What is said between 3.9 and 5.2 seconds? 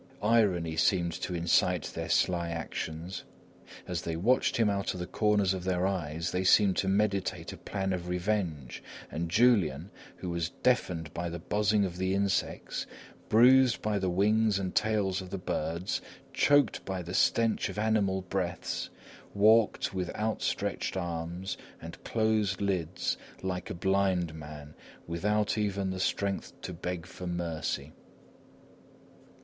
they watched him out of the